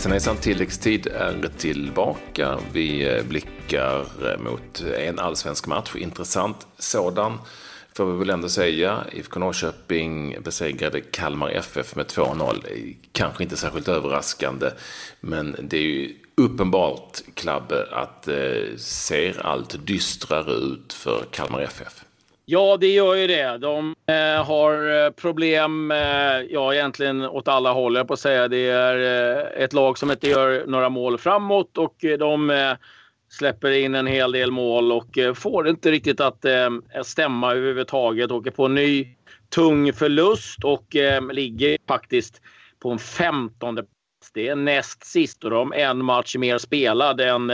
[0.00, 2.58] Hejsan hejsan, tilläggstid är tillbaka.
[2.72, 7.38] Vi eh, blickar eh, mot en allsvensk match, intressant sådan
[7.96, 9.04] får vi väl ändå säga.
[9.12, 12.96] IFK Norrköping besegrade Kalmar FF med 2-0.
[13.12, 14.70] Kanske inte särskilt överraskande,
[15.20, 21.99] men det är ju uppenbart, Klabbe, att det ser allt dystrare ut för Kalmar FF.
[22.52, 23.58] Ja, det gör ju det.
[23.58, 28.48] De eh, har eh, problem, eh, ja egentligen åt alla håll jag på att säga.
[28.48, 28.96] Det är
[29.56, 32.72] eh, ett lag som inte gör några mål framåt och eh, de eh,
[33.28, 36.70] släpper in en hel del mål och eh, får inte riktigt att eh,
[37.04, 38.30] stämma överhuvudtaget.
[38.30, 39.08] Åker på en ny
[39.54, 40.96] tung förlust och
[41.32, 42.40] ligger faktiskt
[42.82, 44.32] på en femtonde plats.
[44.34, 47.52] Det är näst sist och de har en match mer spelad än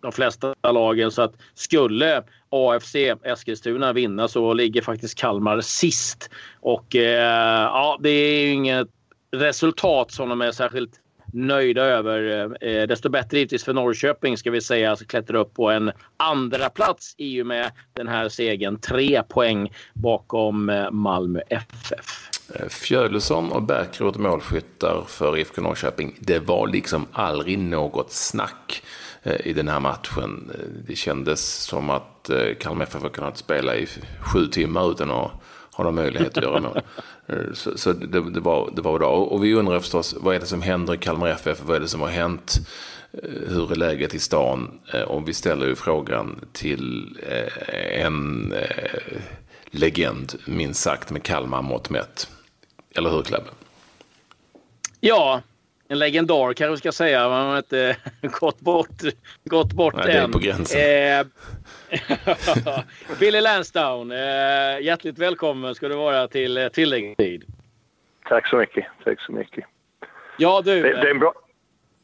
[0.00, 1.10] de flesta lagen.
[1.10, 6.30] Så att skulle AFC Eskilstuna vinna så ligger faktiskt Kalmar sist.
[6.60, 8.88] Och eh, ja, det är ju inget
[9.36, 11.00] resultat som de är särskilt
[11.32, 12.50] nöjda över.
[12.60, 16.70] Eh, desto bättre givetvis för Norrköping ska vi säga, som klättra upp på en andra
[16.70, 18.80] plats i och med den här segern.
[18.80, 22.30] Tre poäng bakom eh, Malmö FF.
[22.54, 26.18] Eh, Fjödelsson och Bärkroth målskyttar för IFK Norrköping.
[26.20, 28.82] Det var liksom aldrig något snack.
[29.26, 30.50] Eh, i den här matchen.
[30.54, 33.88] Eh, det kändes som att eh, Kalmar FF har kunnat spela i
[34.20, 35.30] sju timmar utan att
[35.72, 36.80] ha någon möjlighet att göra mål.
[37.54, 39.10] Så, så det, det, var, det var bra.
[39.10, 41.62] Och vi undrar förstås, vad är det som händer i Kalmar FF?
[41.62, 42.58] Vad är det som har hänt?
[43.48, 44.80] Hur är läget i stan?
[45.06, 47.16] Och vi ställer ju frågan till
[47.90, 48.54] en
[49.70, 52.28] legend, minst sagt, med Kalmar mått mätt.
[52.94, 53.48] Eller hur, Klabbe?
[55.00, 55.42] Ja,
[55.88, 57.28] en legendar kanske vi ska säga.
[57.28, 59.02] Man har inte gått bort,
[59.44, 60.08] gått bort Nej, än.
[60.08, 60.80] Det är på gränsen.
[61.10, 62.82] Eh,
[63.20, 64.18] Billy Lansdown, eh,
[64.80, 67.44] hjärtligt välkommen ska du vara till eh, tilläggstid.
[68.28, 68.86] Tack så mycket.
[69.04, 69.64] Tack så mycket.
[70.38, 70.82] Ja, du.
[70.82, 71.32] Det, det är en bra,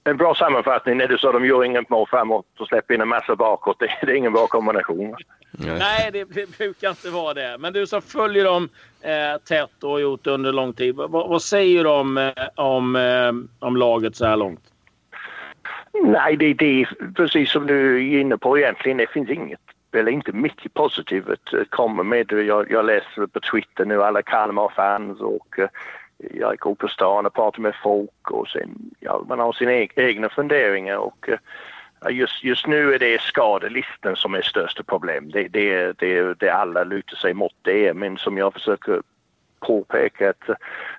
[0.05, 3.09] en bra sammanfattning du sa att de gör inget mål framåt och släpper in en
[3.09, 3.78] massa bakåt.
[3.78, 5.16] Det, det är ingen bra kombination.
[5.50, 7.56] Nej, det, det, brukar inte vara det.
[7.59, 8.69] Men du som följer dem
[9.00, 10.94] eh, tätt och har gjort det under lång tid.
[10.94, 13.32] vad, vad säger du om, eh, om, eh,
[13.66, 14.60] om laget så här långt?
[15.93, 18.98] Nej, det, det är precis som du är inne på egentligen.
[18.98, 19.60] Det finns inget
[19.94, 22.32] eller inte mycket positivt eh, kommer med.
[22.32, 25.59] Jag, jag läser på Twitter nu alla Kalmar-fans och
[26.31, 29.72] jag gick upp på stan och pratade med folk och sen, ja, man har sina
[29.72, 31.38] e- egna funderingar och eh,
[32.10, 35.31] just, just nu är det skadelistan som är största problem.
[35.31, 39.03] Det, det, det, det alla lutar sig mot det, men som jag försöker
[39.60, 40.55] påpeka att eh,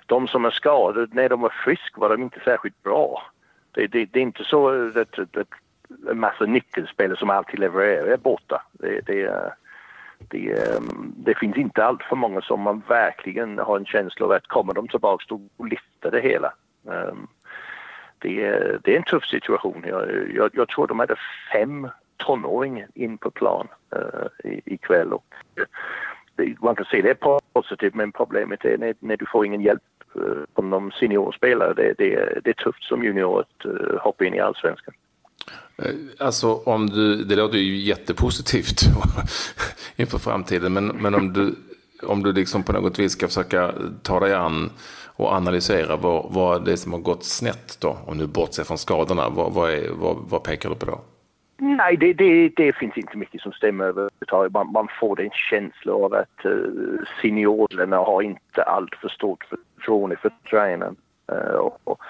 [0.06, 3.22] de som är skadade, när de var friska var de inte särskilt bra.
[3.72, 5.48] Det, det, det är inte så att, att, att
[6.10, 8.62] en massa nyckelspelare som alltid levererar är borta.
[8.72, 9.52] Det, det,
[10.18, 14.32] det, ehm, det, finns inte allt för många som man verkligen har en känsla av
[14.32, 16.52] att kommer de tillbaka då lyfter det hela.
[16.90, 17.26] Ehm,
[18.18, 19.84] det, är, det är en tuff situation.
[19.86, 21.16] Jag, jag, jag tror de hade
[21.52, 25.34] fem tonåringar in på plan eh, uh, ikväll och
[26.36, 29.60] det, man kan se det är positivt men problemet är när, när du får ingen
[29.60, 29.82] hjälp
[30.16, 31.74] uh, från de seniorspelare.
[31.74, 34.94] Det, det, det är tufft som junior att uh, hoppa in i allsvenskan.
[36.18, 38.80] Alltså om du, det låter ju jättepositivt
[39.96, 41.54] inför framtiden, men, men om du,
[42.02, 44.70] om du liksom på något vis ska försöka ta dig an
[45.16, 48.78] och analysera vad, vad det är som har gått snett då, om du bortser från
[48.78, 51.00] skadorna, vad, vad, är, vad, vad pekar du på då?
[51.58, 54.52] Nej, det, det, det, finns inte mycket som stämmer överhuvudtaget.
[54.52, 60.16] Man, man får en känsla av att uh, seniorerna har inte allt för stort förtroende
[60.16, 60.96] för tränaren.
[61.32, 62.00] Uh, och,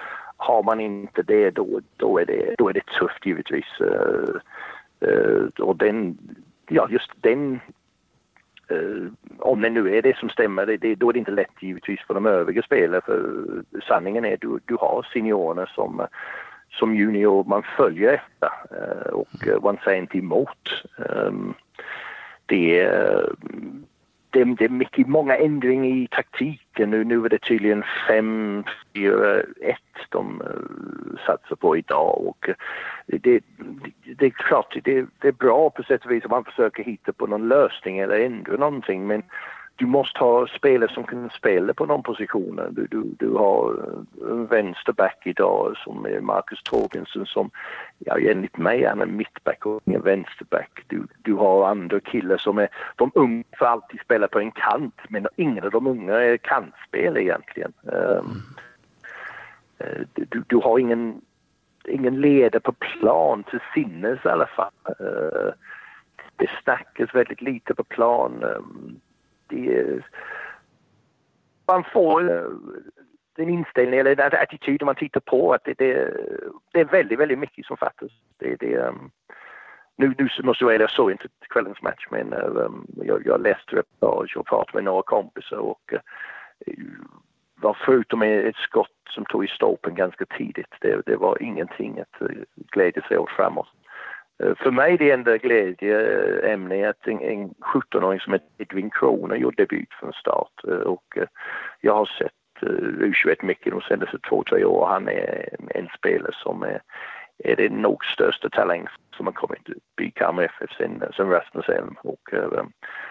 [0.46, 3.80] har man inte det då, då, är, det, då är det tufft givetvis.
[3.80, 4.36] Uh,
[5.08, 6.18] uh, och den,
[6.68, 7.60] ja just den,
[8.72, 11.62] uh, om det nu är det som stämmer, det, det, då är det inte lätt
[11.62, 13.44] givetvis för de övriga spelarna för
[13.88, 16.06] sanningen är att du, du har seniorerna som
[16.70, 20.84] som junior man följer efter och man säger inte emot.
[20.96, 21.54] Um,
[22.46, 22.90] det
[24.34, 26.90] det, det är mycket, många ändringar i taktiken.
[26.90, 28.64] Nu, nu är det tydligen 5,
[28.94, 29.76] 4, 1
[30.08, 32.26] de uh, satsar på idag.
[32.26, 32.48] Och
[33.06, 33.44] det, det,
[34.18, 37.12] det, är klart, det, det är bra på sätt och vis om man försöker hitta
[37.12, 39.06] på någon lösning eller ändra någonting.
[39.06, 39.22] Men
[39.76, 42.60] du måste ha spelare som kan spela på någon position.
[42.70, 47.50] Du, du, du har eh, en vänsterback idag som är Marcus Torgensen som,
[47.98, 50.84] ja enligt mig är en mittback och ingen vänsterback.
[50.86, 55.00] Du, du har andra killar som är, de unga får alltid spela på en kant
[55.08, 57.72] men ingen av de unga är kantspel egentligen.
[57.82, 58.42] Um,
[60.14, 61.20] du, du har ingen,
[61.88, 64.72] ingen ledare på plan till sinnes i alla fall.
[65.00, 65.52] Uh,
[66.36, 68.42] det snackas väldigt lite på plan.
[68.42, 69.00] Um,
[69.54, 70.02] det,
[71.66, 72.50] man får eh,
[73.36, 76.16] den inställning eller den attityden man tittar på att det, det,
[76.72, 78.10] det är väldigt, väldigt mycket som fattas.
[78.38, 79.10] Det, det, um,
[79.96, 83.76] nu, nu måste jag, säga, jag såg inte kvällens match men um, jag, jag läste
[83.76, 86.74] reportage och pratade med några kompisar och uh,
[87.56, 90.74] var förutom ett skott som tog i stolpen ganska tidigt.
[90.80, 93.68] Det, det var ingenting att uh, glädja sig åt framåt.
[94.42, 99.36] Eh, för mig är det enda glädjeämne att en, en 17-åring som Edvin Edwin Kroner
[99.36, 101.26] gjorde debut från start eh, och eh,
[101.80, 104.86] jag har sett U21 mycket de senaste två, tre år.
[104.86, 106.80] Han är en spelare som är,
[107.38, 108.86] är det nog största talang
[109.16, 112.30] som har kommit upp i Kalmar FF sen, sen Rasmus Elm och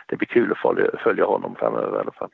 [0.08, 2.30] det blir kul att följa, följa honom framöver i alla fall.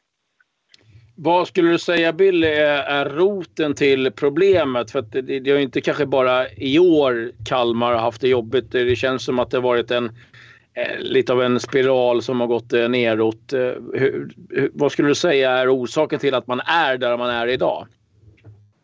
[1.21, 4.91] Vad skulle du säga Billy är, är roten till problemet?
[4.91, 8.71] För det, det, är inte kanske bara i år Kalmar har haft det jobbigt.
[8.71, 12.47] Det känns som att det har varit en eh, lite av en spiral som har
[12.47, 13.53] gått eh, neråt.
[13.53, 17.29] Eh, hur, hur, vad skulle du säga är orsaken till att man är där man
[17.29, 17.87] är idag?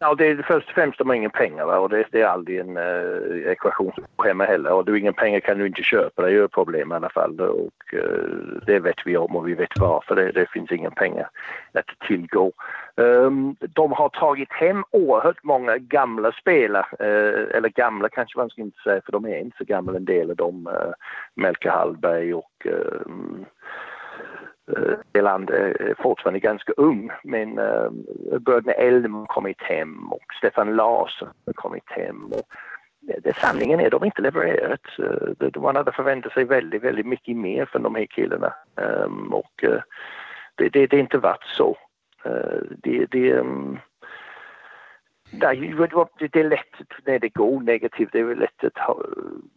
[0.06, 1.80] Ja, det är först och främst de har ingen pengar va?
[1.80, 4.70] och det, det är aldrig en eh, ekvation som sker heller.
[4.70, 6.96] Har du inga ingen pengar kan du inte köpa, det är ju ett problem i
[6.96, 7.40] alla fall.
[7.40, 10.16] Och eh, det vet vi om och vi vet varför.
[10.16, 11.30] Det, det finns inga pengar
[11.74, 12.52] att tillgå.
[12.96, 18.62] Um, de har tagit hem oerhört många gamla spelare, uh, eller gamla kanske man ska
[18.62, 20.68] inte säga för de är inte så gamla en del av dem.
[20.68, 20.94] Eh, uh,
[21.36, 22.68] Melke Hallberg och
[23.06, 23.46] um,
[24.72, 27.92] Eh, Eland är fortfarande ganska ung men eh,
[28.32, 32.26] uh, Bröderna Elm har kommit hem och Stefan Larsson har kommit hem.
[32.26, 32.48] Och
[33.10, 34.82] eh, det, sanningen är att de inte levererat.
[35.56, 39.66] Man hade förväntat sig väldigt, väldigt mycket mer från de här killarna um, och
[40.56, 41.78] det, det, det, inte varit så.
[42.26, 43.78] Uh, det, det, ehm,
[45.40, 45.74] Nej,
[46.20, 48.98] det är lätt när det går negativt, det är lätt att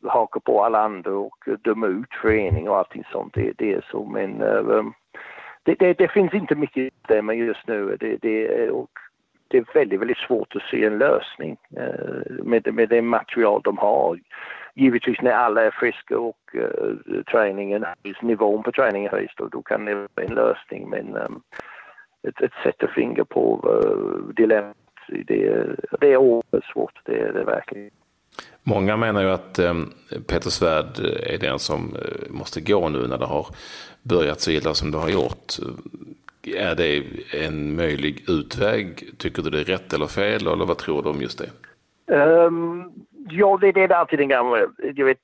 [0.02, 3.34] haka på alla andra och döma ut föreningar och allting sånt.
[3.34, 4.94] Det, det är så men um,
[5.62, 7.96] det, det, det, finns inte mycket stämma just nu.
[8.00, 8.90] Det, det, och
[9.48, 13.78] det är väldigt, väldigt svårt att se en lösning uh, med, med det material de
[13.78, 14.18] har.
[14.74, 17.84] Givetvis när alla är friska och uh, träningen
[18.22, 21.42] nivån på träningen höjs då, då kan det vara en lösning men um,
[22.28, 24.76] ett, ett sätt att fingra på uh, dilemmat
[25.08, 25.66] det,
[26.00, 27.90] det är svårt, det är det verkligen.
[28.62, 29.74] Många menar ju att eh,
[30.26, 33.46] Peter Svärd är den som eh, måste gå nu när det har
[34.02, 35.52] börjat så illa som det har gjort.
[36.42, 37.04] Är det
[37.44, 39.18] en möjlig utväg?
[39.18, 40.46] Tycker du det är rätt eller fel?
[40.46, 41.50] Eller vad tror du om just det?
[42.14, 42.92] Um,
[43.30, 44.58] ja, det, det är alltid den gamla...
[44.94, 45.18] Jag vet,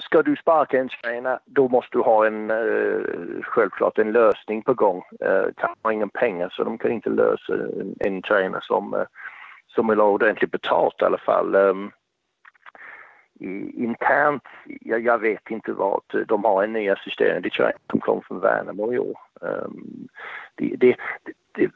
[0.00, 3.00] ska du sparka en tränare då måste du ha en, eh,
[3.42, 5.02] självklart en lösning på gång.
[5.20, 9.06] De kan har ingen pengar så de kan inte lösa en, en tränare som, eh,
[9.74, 11.54] som vill ha ordentligt betalt i alla fall.
[11.54, 11.90] Ehm,
[13.74, 14.42] internt,
[14.80, 18.92] jag, jag, vet inte vad, de har en ny assisterande tränare som kom från Värnamo
[18.92, 19.18] i år.
[19.42, 20.08] Ehm,
[20.54, 20.96] det, det,
[21.52, 21.70] det,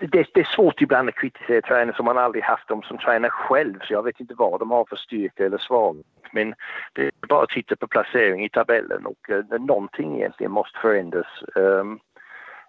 [0.00, 3.30] det, det, är svårt ibland att kritisera tränare som man aldrig haft dem som tränare
[3.30, 6.06] själv så jag vet inte vad de har för styrka eller svaghet.
[6.32, 6.54] Men
[6.92, 11.42] det är bara att titta på placering i tabellen och eh, någonting egentligen måste förändras.
[11.54, 12.00] Um,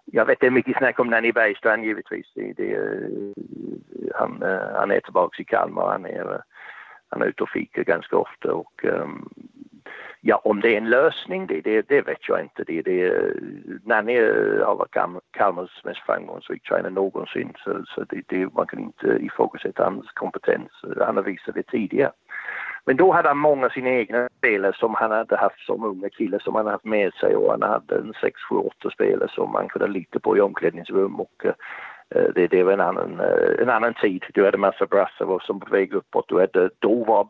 [0.04, 2.26] jag vet det är mycket snack om Nanny Bergstrand givetvis.
[2.34, 3.32] Det, det, eh,
[4.14, 5.92] han, eh, han är tillbaka i Kalmar.
[5.92, 6.40] Han är, eh,
[7.08, 9.28] han är ute och fikar ganska ofta och um,
[10.22, 12.64] Ja, om det är en lösning, det, det, det vet jag inte.
[12.64, 13.12] Det, det,
[13.84, 14.96] Nanny eh, har varit
[15.30, 20.70] Kalmars mest framgångsrika tränare någonsin så, så det, det, man kan inte ifrågasätta hans kompetens.
[20.98, 22.12] Han har visat det tidigare.
[22.84, 26.08] Men då hade han många av sina egna spelare som han hade haft som unga
[26.10, 29.52] kille som han haft med sig och han hade en 6, 7, 8 spelare som
[29.52, 31.52] man kunde lita på i omklädningsrum och uh,
[32.34, 34.24] det, det var en annan, uh, en annan tid.
[34.34, 36.28] Du hade massa brassar som på väg uppåt.
[36.28, 37.28] Du hade, då var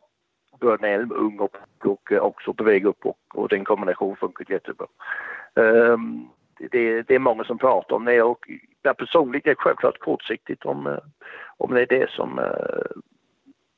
[0.61, 4.87] Björn Elm ung och, och också på väg upp och, och den kombinationen funkar jättebra.
[5.55, 8.51] Um, det, det, är många som pratar om det och
[8.83, 10.99] jag personligen är självklart kortsiktigt om, eh,
[11.57, 13.03] om det är det som uh,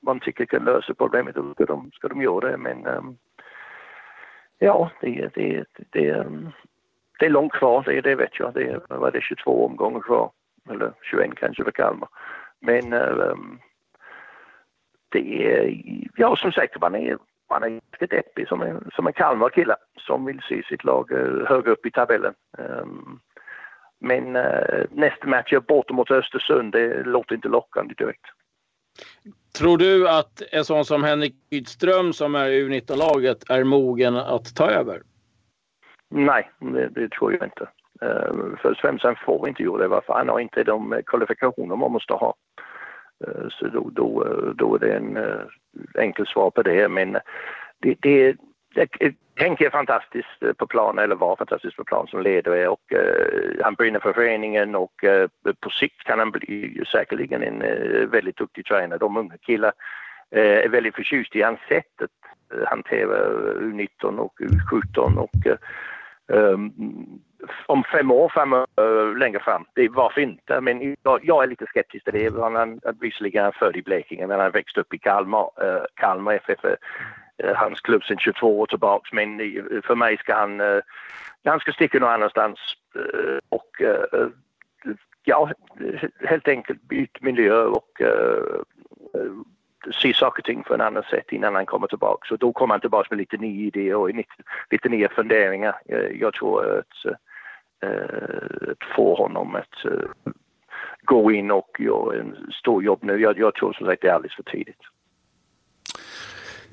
[0.00, 3.16] man tycker kan lösa problemet då ska de, ska de göra det men um,
[4.58, 6.52] ja det, det, det, um,
[7.18, 8.54] det är långt kvar, det, det vet jag.
[8.54, 10.30] Det är, var det 22 omgångar kvar
[10.70, 12.08] eller 21 kanske för Kalmar.
[12.60, 13.58] Men um,
[15.12, 15.78] det är,
[16.16, 17.18] ja som sagt man är,
[17.50, 19.76] man är ganska deppig som en, som en Kalmar-kille
[20.06, 22.34] som vill se sitt lag uh, högre upp i tabellen.
[22.58, 23.20] Um,
[24.00, 28.26] men uh, nästa match är borta mot Östersund, det låter inte lockande direkt.
[29.58, 34.56] Tror du att en sån som Henrik Rydström som är i U19-laget är mogen att
[34.56, 35.02] ta över?
[36.08, 37.68] Nej, det, det tror jag inte.
[38.02, 42.12] Uh, främst han får inte göra det, varför han har inte de kvalifikationer man måste
[42.12, 42.34] ha.
[43.26, 44.24] Eh, så då, då,
[44.54, 45.40] då är det en eh,
[45.94, 46.88] enkel svar på det.
[46.88, 47.18] Men
[47.78, 48.36] det, det,
[49.36, 52.92] Henke är fantastiskt eh, på plan, eller var fantastisk på plan som ledare och
[53.62, 54.92] han brinner för föreningen och
[55.60, 57.60] på sikt kan han bli säkerligen en
[58.10, 58.98] väldigt duktig tränare.
[58.98, 59.72] De unga killar
[60.30, 65.46] är väldigt förtjusta i hans sätt att hantera U19 och U17 och
[66.36, 66.72] ehm,
[67.66, 70.60] om fem år framöver, eh, längre fram, det, varför inte?
[70.60, 72.42] Men jag, jag är lite skeptisk till det.
[72.42, 75.50] Han, är visserligen är han född i Blekinge men han växte upp i Kalmar.
[75.62, 76.70] Uh, Kalmar FF uh,
[77.38, 80.80] eh, hans klubb sedan 22 år tillbaks men uh, för mig ska han, uh,
[81.44, 82.58] han ska sticka någon annanstans
[83.48, 83.70] och
[85.24, 85.50] ja,
[86.28, 88.02] helt enkelt byta miljö och
[90.02, 92.28] se saker och ting på ett annat sätt innan han kommer tillbaka.
[92.28, 94.10] Så då kommer han tillbaka med lite nya idéer och
[94.70, 95.74] lite nya funderingar.
[96.20, 97.16] Jag tror att
[98.96, 100.32] få honom att eh,
[101.02, 103.20] gå in och göra en stor jobb nu.
[103.20, 104.80] Jag, jag tror som sagt det är alldeles för tidigt.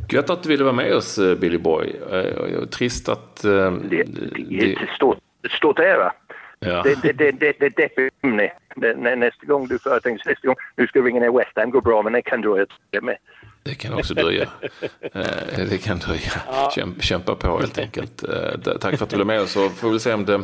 [0.09, 1.95] Gött att du ville vara med oss eh, Billy Boy.
[2.71, 3.41] Trist att...
[3.41, 5.17] Det, det är ett stort,
[5.57, 6.11] stort ära.
[6.59, 6.83] Ja.
[6.83, 10.87] Det, det, det, det, det, det, det, det, nästa gång du företänker nästa gång, nu
[10.87, 12.65] ska ringa ner West Ham, går bra, men det kan dröja
[13.01, 13.17] med.
[13.63, 14.49] Det kan också dröja.
[15.57, 16.31] det kan dröja.
[16.47, 16.71] Ja.
[16.99, 18.23] Kämpa på helt enkelt.
[18.81, 20.43] Tack för att du blev med oss och får vi se om det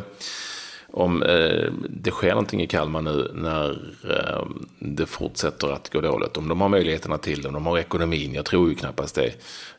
[0.92, 3.70] om eh, det sker någonting i Kalmar nu när
[4.10, 4.46] eh,
[4.78, 6.36] det fortsätter att gå dåligt.
[6.36, 8.34] Om de har möjligheterna till det, om de har ekonomin.
[8.34, 9.32] Jag tror ju knappast det.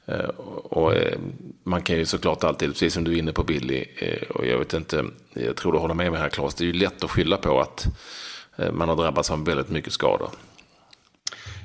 [0.06, 0.30] Eh,
[0.64, 1.18] och, eh,
[1.64, 4.58] man kan ju såklart alltid, precis som du är inne på Billy, eh, och jag
[4.58, 7.12] vet inte, jag tror du håller med mig här Claes, det är ju lätt att
[7.12, 7.88] skylla på att
[8.58, 10.30] eh, man har drabbats av väldigt mycket skador.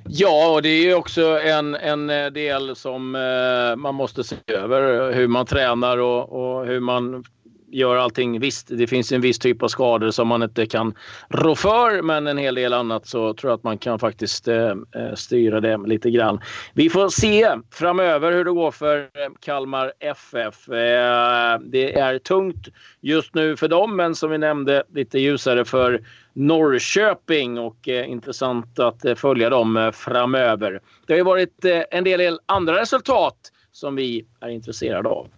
[0.09, 4.37] Ja, och det är ju också en, en eh, del som eh, man måste se
[4.47, 5.13] över.
[5.13, 7.25] Hur man tränar och, och hur man
[7.73, 8.41] gör allting.
[8.41, 10.95] Visst, det finns en viss typ av skador som man inte kan
[11.29, 14.71] rå för, men en hel del annat så tror jag att man kan faktiskt eh,
[14.71, 16.41] eh styra det lite grann.
[16.75, 19.07] Vi får se framöver hur det går för eh,
[19.41, 20.69] Kalmar FF.
[20.69, 22.69] Eh, det är tungt
[23.01, 26.01] just nu för dem, men som vi nämnde lite ljusare för
[26.33, 30.81] Norrköping och eh, intressant att eh, följa dem eh, framöver.
[31.07, 33.37] Det har ju varit en del andra resultat
[33.73, 35.29] som vi är intresserade av.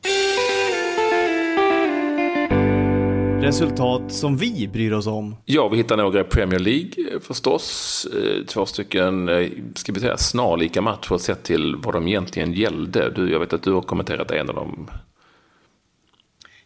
[3.45, 5.37] Resultat som vi bryr oss om.
[5.45, 8.07] Ja, vi hittar några i Premier League förstås.
[8.15, 13.11] Eh, två stycken, eh, ska vi säga, snarlika matcher sett till vad de egentligen gällde.
[13.11, 14.91] Du, jag vet att du har kommenterat en av dem.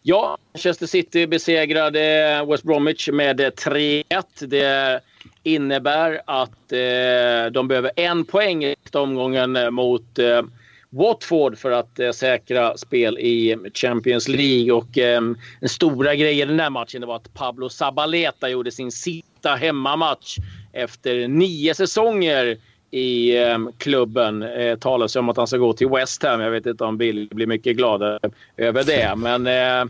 [0.01, 4.03] Ja, Manchester City besegrade West Bromwich med 3-1.
[4.39, 5.01] Det
[5.43, 10.41] innebär att eh, de behöver en poäng i omgången mot eh,
[10.89, 14.71] Watford för att eh, säkra spel i Champions League.
[14.71, 15.21] Och eh,
[15.59, 20.37] den stora grejen i den här matchen var att Pablo Zabaleta gjorde sin sista hemmamatch
[20.73, 22.57] efter nio säsonger
[22.91, 24.43] i eh, klubben.
[24.43, 26.41] Eh, talas om att han ska gå till West Ham.
[26.41, 28.19] Jag vet inte om Bill blir mycket glad
[28.57, 29.13] över det.
[29.17, 29.81] Men eh,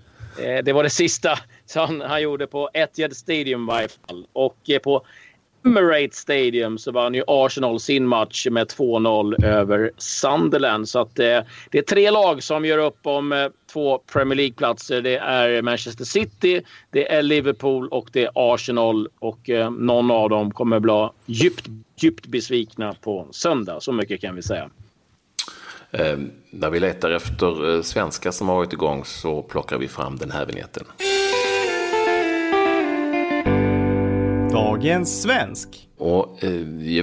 [0.45, 4.25] eh det var det sista som han gjorde på Etihad Stadium i varje fall.
[4.33, 5.05] Och eh, på
[5.65, 10.89] Emirates Stadium så vann ju Arsenal sin match med 2-0 över Sunderland.
[10.89, 11.39] Så att, eh,
[11.71, 15.01] det är tre lag som gör upp om eh, två Premier League-platser.
[15.01, 16.61] Det är Manchester City,
[16.91, 19.07] det är Liverpool och det är Arsenal.
[19.19, 21.67] Och eh, någon av dem kommer bli djupt,
[22.01, 23.79] djupt besvikna på söndag.
[23.79, 24.69] Så mycket kan vi säga.
[25.91, 26.17] Eh,
[26.49, 30.31] när vi letar efter eh, svenskar som har varit igång så plockar vi fram den
[30.31, 30.83] här vignetten.
[34.51, 35.87] Dagens svensk.
[35.97, 36.51] Och, eh,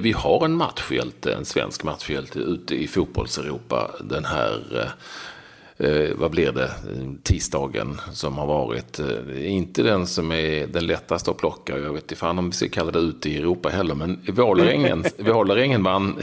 [0.01, 4.63] vi har en matchhjälte, en svensk matchhjälte ute i fotbollseuropa den här
[5.79, 6.71] eh, eh vad blir det,
[7.23, 8.99] tisdagen som har varit.
[8.99, 11.79] Eh, inte den som är den lättaste att plocka.
[11.79, 13.95] Jag vet inte fan om vi ska kalla det ute i Europa heller.
[13.95, 16.19] Men Vålerengen, vann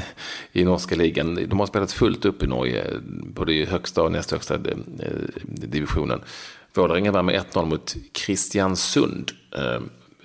[0.51, 1.36] i norska ligan.
[1.48, 2.86] De har spelat fullt upp i Norge,
[3.24, 4.77] både i högsta och näst högsta eh,
[5.44, 6.22] divisionen.
[6.74, 9.32] Vålerengen vann med 1-0 mot Kristiansund.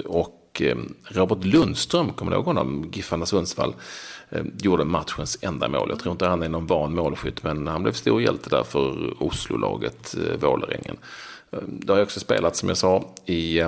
[0.05, 2.91] Och Eh, Robert Lundström, kommer du ihåg honom?
[2.93, 3.75] Giffarna Sundsvall.
[4.31, 5.89] Eh, gjorde matchens enda mål.
[5.91, 9.15] Jag tror inte han är någon van målskytt, men han blev stor hjälte där för
[9.23, 10.97] Oslo-laget eh, Vålerengen.
[11.67, 13.63] Det har också spelat, som jag sa, i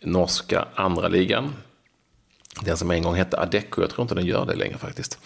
[0.00, 1.52] norska andra ligan.
[2.60, 5.18] Den som en gång hette Adecco, jag tror inte den gör det längre faktiskt.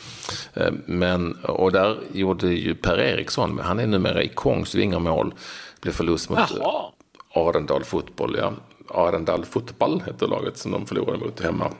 [0.86, 5.34] Men, och där gjorde ju Per Eriksson, men han är numera i Kongsvinger mål.
[5.80, 6.92] Blev förlust mot Jaha.
[7.34, 8.52] Arendal Fotboll, ja.
[8.90, 11.72] Arendal Fotboll heter laget som de förlorade mot hemma.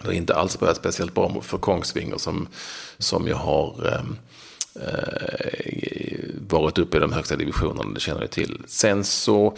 [0.00, 2.48] Det har inte alls börjat speciellt bra för Kongsvinger som,
[2.98, 4.16] som ju har ehm,
[4.74, 8.62] eh, varit uppe i de högsta divisionerna, det känner vi till.
[8.66, 9.56] Sen så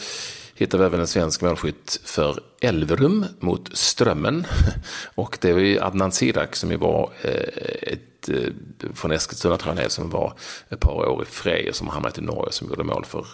[0.54, 4.46] hittar vi även en svensk målskytt för Elverum mot Strömmen.
[5.14, 8.52] Och det var ju Adnan Sirak som ju var eh, ett, eh,
[8.94, 10.32] från Eskilstuna tror jag som var
[10.68, 13.26] ett par år i Frej och som hamnat i Norge som gjorde mål för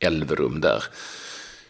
[0.00, 0.84] Elverum där.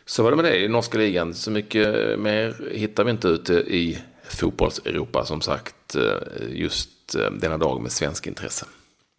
[0.04, 1.34] Så var det med det i norska ligan.
[1.34, 7.58] Så mycket mer hittar vi inte ute i fotbolls-Europa som sagt eh, just eh, denna
[7.58, 8.66] dag med svensk intresse.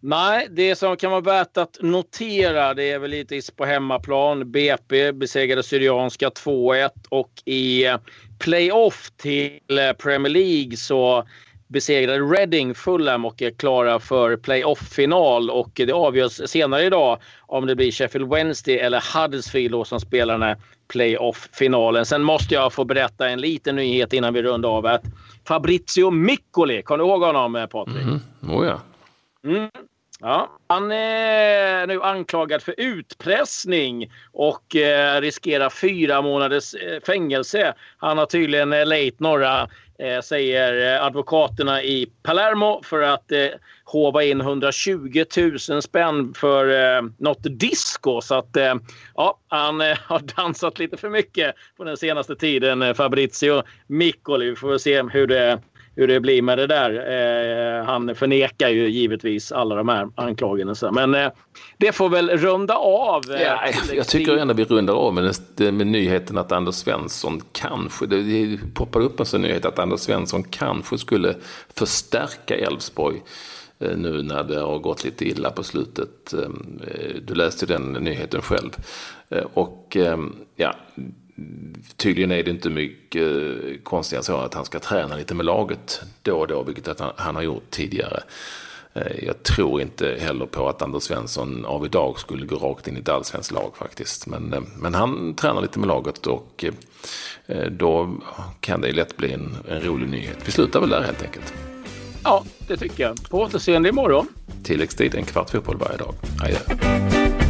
[0.01, 4.51] Nej, det som kan vara värt att notera det är väl lite på hemmaplan.
[4.51, 7.97] BP besegrade Syrianska 2-1 och i eh,
[8.39, 9.59] playoff till
[9.97, 11.27] Premier League så
[11.73, 15.49] besegrade Reading Fulham och är klara för playoff-final.
[15.49, 20.41] Och det avgörs senare idag om det blir Sheffield Wednesday eller Huddersfield som spelar den
[20.41, 22.05] här playoff-finalen.
[22.05, 24.85] Sen måste jag få berätta en liten nyhet innan vi rundar av.
[24.85, 25.03] Att
[25.47, 28.03] Fabrizio Miccoli, kommer du ihåg honom Patrik?
[28.03, 28.19] Mm.
[28.41, 28.81] Oh ja.
[29.49, 29.69] Mm.
[30.25, 37.73] Ja, han är nu anklagad för utpressning och eh, riskerar fyra månaders eh, fängelse.
[37.97, 39.67] Han har tydligen eh, lejt några, eh,
[40.03, 43.47] Eh, säger eh, advokaterna i Palermo, för att eh,
[43.83, 45.25] håva in 120
[45.69, 48.21] 000 spänn för eh, något disco.
[48.21, 48.75] Så att eh,
[49.15, 54.49] ja, han eh, har dansat lite för mycket på den senaste tiden, eh, Fabrizio Miccoli.
[54.49, 55.59] Vi får se hur det
[55.95, 56.91] hur det blir med det där.
[56.91, 60.91] Eh, han förnekar ju givetvis alla de här anklagelserna.
[60.91, 61.31] Men eh,
[61.77, 63.21] det får väl runda av.
[63.31, 63.59] Eh, ja,
[63.93, 65.33] jag tycker ändå vi rundar av med,
[65.73, 69.99] med nyheten att Anders Svensson kanske, det, det poppade upp en sån nyhet att Anders
[69.99, 71.35] Svensson kanske skulle
[71.75, 73.21] förstärka Elfsborg
[73.79, 76.33] eh, nu när det har gått lite illa på slutet.
[76.33, 76.49] Eh,
[77.21, 78.71] du läste den nyheten själv.
[79.29, 79.97] Eh, och
[80.55, 80.75] ja,
[81.97, 83.23] tydligen är det inte mycket
[83.83, 87.35] konstigare så att han ska träna lite med laget då och då, vilket han, han
[87.35, 88.23] har gjort tidigare.
[88.93, 92.97] Eh, jag tror inte heller på att Anders Svensson av idag skulle gå rakt in
[92.97, 94.27] i ett allsvenskt lag faktiskt.
[94.27, 96.65] Men, eh, men han tränar lite med laget och
[97.45, 98.15] eh, då
[98.59, 100.37] kan det lätt bli en, en rolig nyhet.
[100.45, 101.53] Vi slutar väl där helt enkelt.
[102.23, 103.29] Ja, det tycker jag.
[103.29, 104.27] På återseende imorgon.
[104.63, 106.15] Tilläggstid, en kvart fotboll varje dag.
[106.41, 107.42] Adjö.